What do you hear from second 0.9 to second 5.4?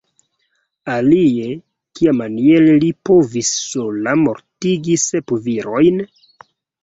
Alie, kiamaniere li povis sola mortigi sep